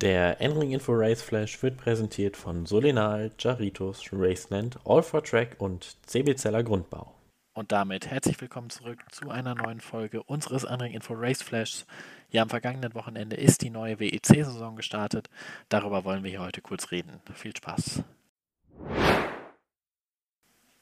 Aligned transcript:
Der 0.00 0.40
Endring 0.40 0.72
Info 0.72 0.92
Race 0.94 1.20
Flash 1.20 1.62
wird 1.62 1.76
präsentiert 1.76 2.34
von 2.34 2.64
Solenal, 2.64 3.32
Jaritos, 3.38 4.08
Raceland, 4.10 4.78
All 4.86 5.02
for 5.02 5.22
Track 5.22 5.56
und 5.58 5.94
CB 6.06 6.36
Zeller 6.36 6.62
Grundbau. 6.62 7.14
Und 7.52 7.70
damit 7.70 8.06
herzlich 8.06 8.40
willkommen 8.40 8.70
zurück 8.70 9.00
zu 9.12 9.28
einer 9.28 9.54
neuen 9.54 9.80
Folge 9.80 10.22
unseres 10.22 10.64
Endring 10.64 10.94
Info 10.94 11.12
Race 11.12 11.42
Flash. 11.42 11.84
Ja, 12.30 12.40
am 12.40 12.48
vergangenen 12.48 12.94
Wochenende 12.94 13.36
ist 13.36 13.60
die 13.60 13.68
neue 13.68 14.00
WEC-Saison 14.00 14.74
gestartet. 14.74 15.28
Darüber 15.68 16.02
wollen 16.04 16.24
wir 16.24 16.30
hier 16.30 16.40
heute 16.40 16.62
kurz 16.62 16.90
reden. 16.92 17.20
Viel 17.34 17.54
Spaß. 17.54 18.02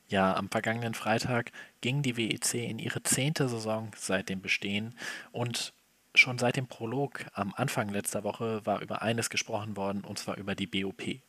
Ja, 0.07 0.37
am 0.37 0.49
vergangenen 0.49 0.95
Freitag 0.95 1.51
ging 1.81 2.03
die 2.03 2.17
WEC 2.17 2.55
in 2.55 2.79
ihre 2.79 3.03
zehnte 3.03 3.49
Saison 3.49 3.91
seit 3.97 4.29
dem 4.29 4.41
Bestehen 4.41 4.95
und 5.33 5.75
Schon 6.19 6.37
seit 6.37 6.57
dem 6.57 6.67
Prolog 6.67 7.27
am 7.33 7.55
Anfang 7.55 7.91
letzter 7.91 8.25
Woche 8.25 8.67
war 8.67 8.83
über 8.83 9.03
eines 9.03 9.31
gesprochen 9.31 9.77
worden, 9.77 10.03
und 10.03 10.19
zwar 10.19 10.37
über 10.37 10.57
die 10.57 10.67
BOP. 10.67 11.21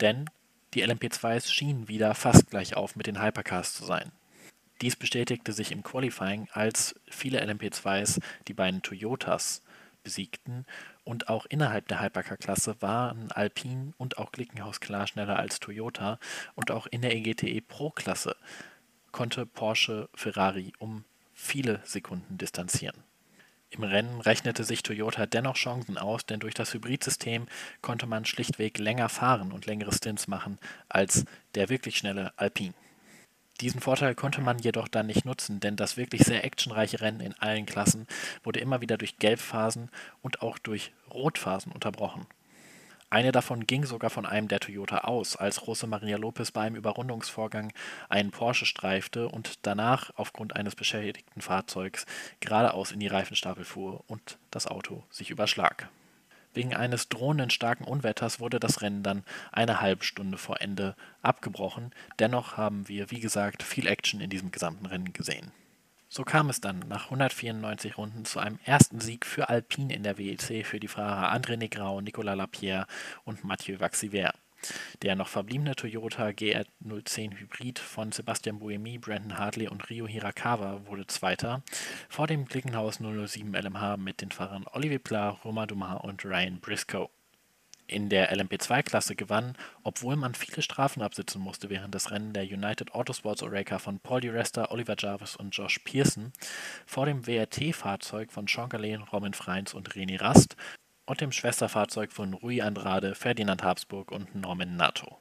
Denn 0.00 0.30
die 0.74 0.84
LMP2s 0.84 1.52
schienen 1.52 1.88
wieder 1.88 2.14
fast 2.14 2.48
gleich 2.48 2.76
auf 2.76 2.94
mit 2.94 3.08
den 3.08 3.20
Hypercars 3.20 3.74
zu 3.74 3.84
sein. 3.84 4.12
Dies 4.80 4.94
bestätigte 4.94 5.52
sich 5.52 5.72
im 5.72 5.82
Qualifying, 5.82 6.46
als 6.52 6.94
viele 7.10 7.42
LMP2s 7.42 8.20
die 8.46 8.54
beiden 8.54 8.82
Toyotas 8.82 9.60
besiegten 10.04 10.66
und 11.02 11.28
auch 11.28 11.44
innerhalb 11.46 11.88
der 11.88 12.00
Hypercar-Klasse 12.00 12.76
waren 12.80 13.32
Alpine 13.32 13.92
und 13.98 14.18
auch 14.18 14.30
Glickenhaus 14.30 14.78
klar 14.78 15.08
schneller 15.08 15.36
als 15.36 15.58
Toyota 15.58 16.20
und 16.54 16.70
auch 16.70 16.86
in 16.86 17.02
der 17.02 17.16
EGTE 17.16 17.60
Pro-Klasse 17.60 18.36
konnte 19.10 19.46
Porsche 19.46 20.08
Ferrari 20.14 20.74
um 20.78 21.04
viele 21.34 21.80
Sekunden 21.84 22.38
distanzieren. 22.38 23.02
Im 23.72 23.84
Rennen 23.84 24.20
rechnete 24.20 24.64
sich 24.64 24.82
Toyota 24.82 25.24
dennoch 25.24 25.56
Chancen 25.56 25.96
aus, 25.96 26.26
denn 26.26 26.40
durch 26.40 26.52
das 26.52 26.74
Hybridsystem 26.74 27.46
konnte 27.80 28.06
man 28.06 28.26
schlichtweg 28.26 28.76
länger 28.76 29.08
fahren 29.08 29.50
und 29.50 29.64
längere 29.64 29.94
Stints 29.94 30.28
machen 30.28 30.58
als 30.90 31.24
der 31.54 31.70
wirklich 31.70 31.96
schnelle 31.96 32.34
Alpine. 32.36 32.74
Diesen 33.62 33.80
Vorteil 33.80 34.14
konnte 34.14 34.42
man 34.42 34.58
jedoch 34.58 34.88
dann 34.88 35.06
nicht 35.06 35.24
nutzen, 35.24 35.58
denn 35.58 35.76
das 35.76 35.96
wirklich 35.96 36.22
sehr 36.24 36.44
actionreiche 36.44 37.00
Rennen 37.00 37.20
in 37.20 37.32
allen 37.34 37.64
Klassen 37.64 38.06
wurde 38.44 38.60
immer 38.60 38.82
wieder 38.82 38.98
durch 38.98 39.16
Gelbphasen 39.18 39.88
und 40.20 40.42
auch 40.42 40.58
durch 40.58 40.92
Rotphasen 41.10 41.72
unterbrochen 41.72 42.26
eine 43.12 43.30
davon 43.30 43.66
ging 43.66 43.84
sogar 43.84 44.08
von 44.08 44.24
einem 44.24 44.48
der 44.48 44.58
Toyota 44.58 45.00
aus, 45.00 45.36
als 45.36 45.60
José 45.60 45.86
Maria 45.86 46.16
Lopez 46.16 46.50
bei 46.50 46.62
einem 46.62 46.76
Überrundungsvorgang 46.76 47.70
einen 48.08 48.30
Porsche 48.30 48.64
streifte 48.64 49.28
und 49.28 49.66
danach 49.66 50.12
aufgrund 50.16 50.56
eines 50.56 50.74
beschädigten 50.74 51.42
Fahrzeugs 51.42 52.06
geradeaus 52.40 52.90
in 52.90 53.00
die 53.00 53.08
Reifenstapel 53.08 53.66
fuhr 53.66 54.02
und 54.06 54.38
das 54.50 54.66
Auto 54.66 55.04
sich 55.10 55.28
überschlag. 55.28 55.90
Wegen 56.54 56.74
eines 56.74 57.10
drohenden 57.10 57.50
starken 57.50 57.84
Unwetters 57.84 58.40
wurde 58.40 58.58
das 58.58 58.80
Rennen 58.80 59.02
dann 59.02 59.24
eine 59.52 59.82
halbe 59.82 60.04
Stunde 60.04 60.38
vor 60.38 60.62
Ende 60.62 60.96
abgebrochen. 61.20 61.90
Dennoch 62.18 62.56
haben 62.56 62.88
wir, 62.88 63.10
wie 63.10 63.20
gesagt, 63.20 63.62
viel 63.62 63.88
Action 63.88 64.22
in 64.22 64.30
diesem 64.30 64.52
gesamten 64.52 64.86
Rennen 64.86 65.12
gesehen. 65.12 65.52
So 66.14 66.24
kam 66.24 66.50
es 66.50 66.60
dann 66.60 66.80
nach 66.90 67.04
194 67.04 67.96
Runden 67.96 68.26
zu 68.26 68.38
einem 68.38 68.58
ersten 68.66 69.00
Sieg 69.00 69.24
für 69.24 69.48
Alpine 69.48 69.94
in 69.94 70.02
der 70.02 70.18
WEC 70.18 70.66
für 70.66 70.78
die 70.78 70.86
Fahrer 70.86 71.34
André 71.34 71.56
Negrau, 71.56 72.02
Nicolas 72.02 72.36
Lapierre 72.36 72.86
und 73.24 73.44
Mathieu 73.44 73.80
Vaxiver. 73.80 74.34
Der 75.00 75.16
noch 75.16 75.28
verbliebene 75.28 75.74
Toyota 75.74 76.26
GR010 76.26 77.38
Hybrid 77.38 77.78
von 77.78 78.12
Sebastian 78.12 78.58
Buemi, 78.58 78.98
Brandon 78.98 79.38
Hartley 79.38 79.68
und 79.68 79.88
Rio 79.88 80.06
Hirakawa 80.06 80.82
wurde 80.84 81.06
Zweiter, 81.06 81.62
vor 82.10 82.26
dem 82.26 82.44
Glickenhaus 82.44 82.98
007 82.98 83.54
LMH 83.54 83.96
mit 83.96 84.20
den 84.20 84.32
Fahrern 84.32 84.66
Olivier 84.70 84.98
Plat, 84.98 85.42
Romain 85.46 85.66
Dumas 85.66 86.02
und 86.02 86.26
Ryan 86.26 86.60
Briscoe 86.60 87.08
in 87.86 88.08
der 88.08 88.34
LMP2-Klasse 88.34 89.16
gewann, 89.16 89.56
obwohl 89.82 90.16
man 90.16 90.34
viele 90.34 90.62
Strafen 90.62 91.02
absitzen 91.02 91.40
musste 91.40 91.70
während 91.70 91.94
des 91.94 92.10
Rennens 92.10 92.32
der 92.34 92.44
United 92.44 92.94
Autosports 92.94 93.42
Oreca 93.42 93.78
von 93.78 93.98
Paul 93.98 94.20
di 94.20 94.30
Oliver 94.30 94.96
Jarvis 94.98 95.36
und 95.36 95.56
Josh 95.56 95.78
Pearson 95.80 96.32
vor 96.86 97.06
dem 97.06 97.26
WRT-Fahrzeug 97.26 98.32
von 98.32 98.46
Sean 98.46 98.68
Galen, 98.68 99.02
Robin 99.02 99.34
Freins 99.34 99.74
und 99.74 99.90
René 99.90 100.20
Rast 100.20 100.56
und 101.06 101.20
dem 101.20 101.32
Schwesterfahrzeug 101.32 102.12
von 102.12 102.34
Rui 102.34 102.60
Andrade, 102.62 103.14
Ferdinand 103.14 103.62
Habsburg 103.62 104.10
und 104.10 104.34
Norman 104.34 104.76
Nato. 104.76 105.18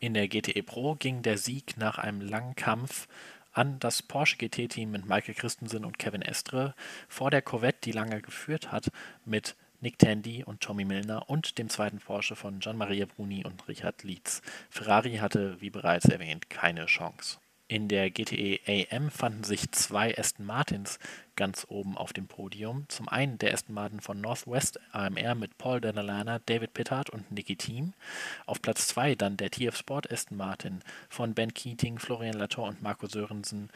In 0.00 0.12
der 0.14 0.28
GTE 0.28 0.62
Pro 0.62 0.96
ging 0.96 1.22
der 1.22 1.38
Sieg 1.38 1.76
nach 1.76 1.98
einem 1.98 2.20
langen 2.20 2.56
Kampf 2.56 3.08
an 3.52 3.78
das 3.78 4.02
Porsche 4.02 4.36
GT-Team 4.36 4.90
mit 4.90 5.06
Michael 5.06 5.34
Christensen 5.34 5.84
und 5.84 5.98
Kevin 5.98 6.22
Estre 6.22 6.74
vor 7.08 7.30
der 7.30 7.40
Corvette, 7.40 7.78
die 7.84 7.92
lange 7.92 8.20
geführt 8.20 8.72
hat, 8.72 8.90
mit 9.24 9.56
Nick 9.84 9.98
Tandy 9.98 10.42
und 10.42 10.62
Tommy 10.62 10.86
Milner 10.86 11.28
und 11.28 11.58
dem 11.58 11.68
zweiten 11.68 11.98
Porsche 11.98 12.36
von 12.36 12.58
Gian-Maria 12.58 13.04
Bruni 13.04 13.44
und 13.44 13.68
Richard 13.68 14.02
Lietz. 14.02 14.40
Ferrari 14.70 15.16
hatte, 15.16 15.60
wie 15.60 15.68
bereits 15.68 16.06
erwähnt, 16.06 16.48
keine 16.48 16.86
Chance. 16.86 17.36
In 17.68 17.88
der 17.88 18.08
GTE 18.08 18.60
AM 18.66 19.10
fanden 19.10 19.44
sich 19.44 19.70
zwei 19.72 20.16
Aston 20.16 20.46
Martins 20.46 20.98
ganz 21.36 21.66
oben 21.68 21.98
auf 21.98 22.14
dem 22.14 22.28
Podium. 22.28 22.86
Zum 22.88 23.10
einen 23.10 23.36
der 23.36 23.52
Aston 23.52 23.74
Martin 23.74 24.00
von 24.00 24.22
Northwest 24.22 24.80
AMR 24.92 25.34
mit 25.34 25.58
Paul 25.58 25.82
Denalana, 25.82 26.38
David 26.46 26.72
Pittard 26.72 27.10
und 27.10 27.30
Nicky 27.30 27.56
Thiem. 27.56 27.92
Auf 28.46 28.62
Platz 28.62 28.86
2 28.86 29.16
dann 29.16 29.36
der 29.36 29.50
TF 29.50 29.76
Sport 29.76 30.10
Aston 30.10 30.38
Martin 30.38 30.80
von 31.10 31.34
Ben 31.34 31.52
Keating, 31.52 31.98
Florian 31.98 32.38
Latour 32.38 32.68
und 32.68 32.80
Marco 32.80 33.06
Sörensen 33.06 33.68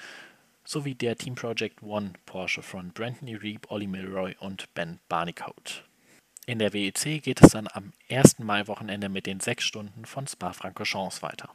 sowie 0.65 0.95
der 0.95 1.17
Team 1.17 1.35
Project 1.35 1.83
One 1.83 2.15
Porsche 2.25 2.63
von 2.63 2.93
Brandon 2.93 3.37
Reeb, 3.37 3.71
Olli 3.71 3.87
Milroy 3.87 4.35
und 4.41 4.73
Ben 4.73 5.01
Barnicoat. 5.11 5.85
In 6.49 6.59
der 6.59 6.73
WEC 6.73 7.23
geht 7.23 7.43
es 7.43 7.51
dann 7.51 7.69
am 7.71 7.93
1. 8.09 8.39
Mai-Wochenende 8.39 9.11
mit 9.11 9.27
den 9.27 9.39
sechs 9.39 9.65
Stunden 9.65 10.07
von 10.07 10.27
Spa-Francorchamps 10.27 11.23
weiter. 11.23 11.51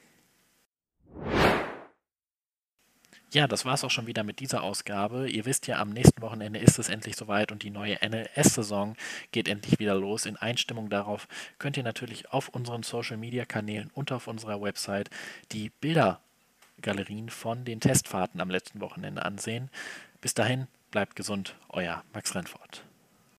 Ja, 3.31 3.47
das 3.47 3.65
war 3.65 3.73
es 3.73 3.83
auch 3.83 3.89
schon 3.89 4.05
wieder 4.05 4.23
mit 4.23 4.39
dieser 4.39 4.61
Ausgabe. 4.61 5.27
Ihr 5.27 5.45
wisst 5.45 5.65
ja, 5.65 5.79
am 5.79 5.89
nächsten 5.89 6.21
Wochenende 6.21 6.59
ist 6.59 6.77
es 6.77 6.89
endlich 6.89 7.15
soweit 7.15 7.51
und 7.51 7.63
die 7.63 7.71
neue 7.71 7.97
NLS-Saison 8.07 8.95
geht 9.31 9.47
endlich 9.47 9.79
wieder 9.79 9.95
los. 9.95 10.27
In 10.27 10.37
Einstimmung 10.37 10.91
darauf 10.91 11.27
könnt 11.57 11.75
ihr 11.75 11.81
natürlich 11.81 12.31
auf 12.31 12.49
unseren 12.49 12.83
Social-Media-Kanälen 12.83 13.89
und 13.95 14.11
auf 14.11 14.27
unserer 14.27 14.61
Website 14.61 15.09
die 15.51 15.71
Bildergalerien 15.81 17.31
von 17.31 17.65
den 17.65 17.79
Testfahrten 17.79 18.39
am 18.41 18.51
letzten 18.51 18.79
Wochenende 18.79 19.25
ansehen. 19.25 19.71
Bis 20.21 20.35
dahin, 20.35 20.67
bleibt 20.91 21.15
gesund, 21.15 21.55
euer 21.69 22.03
Max 22.13 22.35
Rennfort. 22.35 22.83